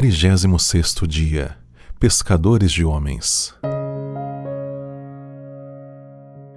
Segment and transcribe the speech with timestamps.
[0.00, 1.58] 36 dia
[1.98, 3.54] Pescadores de homens.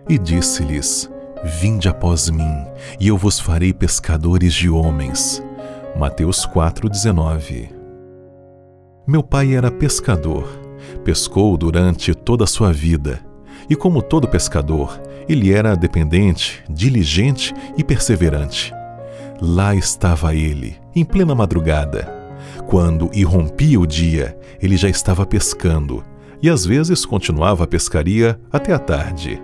[0.08, 1.12] E disse-lhes:
[1.60, 2.56] Vinde após mim,
[3.02, 5.44] e eu vos farei pescadores de homens.
[6.00, 7.70] Mateus 4:19.
[9.06, 10.48] Meu pai era pescador.
[11.04, 13.20] Pescou durante toda a sua vida.
[13.70, 18.74] E como todo pescador, ele era dependente, diligente e perseverante.
[19.42, 22.23] Lá estava ele, em plena madrugada
[22.68, 26.04] quando irrompia o dia, ele já estava pescando
[26.42, 29.42] e às vezes continuava a pescaria até a tarde.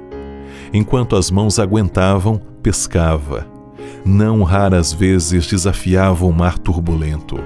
[0.73, 3.47] Enquanto as mãos aguentavam, pescava.
[4.05, 7.39] Não raras vezes desafiava o mar turbulento.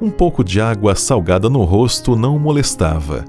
[0.00, 3.24] Um pouco de água salgada no rosto não o molestava.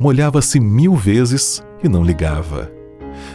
[0.00, 2.70] Molhava-se mil vezes e não ligava.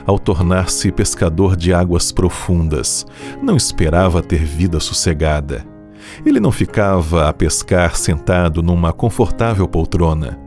[0.05, 3.05] Ao tornar-se pescador de águas profundas,
[3.41, 5.77] não esperava ter vida sossegada
[6.25, 10.39] ele não ficava a pescar sentado numa confortável poltrona.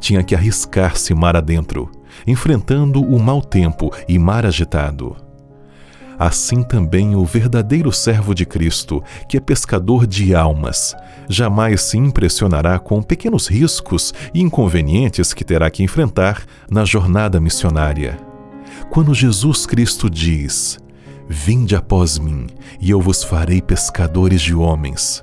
[0.00, 1.90] Tinha que arriscar-se mar adentro,
[2.26, 5.16] enfrentando o mau tempo e mar agitado.
[6.18, 10.96] Assim também o verdadeiro servo de Cristo, que é pescador de almas,
[11.28, 18.18] jamais se impressionará com pequenos riscos e inconvenientes que terá que enfrentar na jornada missionária.
[18.90, 20.80] Quando Jesus Cristo diz:
[21.28, 22.46] Vinde após mim,
[22.80, 25.22] e eu vos farei pescadores de homens.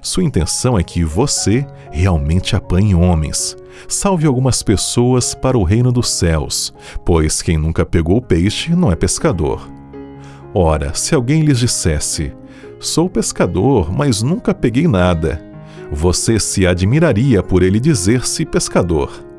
[0.00, 3.54] Sua intenção é que você realmente apanhe homens,
[3.86, 6.72] salve algumas pessoas para o reino dos céus,
[7.04, 9.68] pois quem nunca pegou peixe não é pescador.
[10.54, 12.32] Ora, se alguém lhes dissesse:
[12.80, 15.44] Sou pescador, mas nunca peguei nada,
[15.90, 19.31] você se admiraria por ele dizer-se pescador.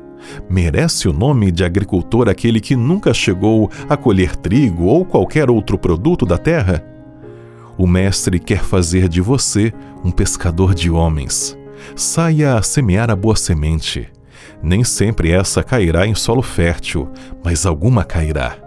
[0.48, 5.78] Merece o nome de agricultor aquele que nunca chegou a colher trigo ou qualquer outro
[5.78, 6.84] produto da terra?
[7.76, 9.72] O Mestre quer fazer de você
[10.04, 11.58] um pescador de homens.
[11.96, 14.08] Saia a semear a boa semente.
[14.62, 17.10] Nem sempre essa cairá em solo fértil,
[17.42, 18.63] mas alguma cairá.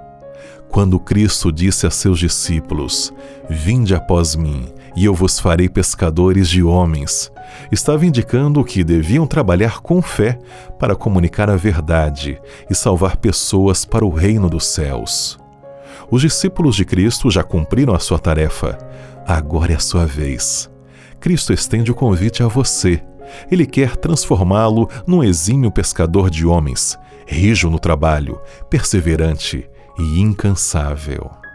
[0.69, 3.13] Quando Cristo disse a seus discípulos:
[3.49, 7.31] Vinde após mim, e eu vos farei pescadores de homens,
[7.71, 10.39] estava indicando que deviam trabalhar com fé
[10.79, 15.39] para comunicar a verdade e salvar pessoas para o reino dos céus.
[16.09, 18.77] Os discípulos de Cristo já cumpriram a sua tarefa.
[19.25, 20.69] Agora é a sua vez.
[21.19, 23.03] Cristo estende o convite a você.
[23.51, 28.39] Ele quer transformá-lo num exímio pescador de homens, rijo no trabalho,
[28.69, 31.46] perseverante e incansável.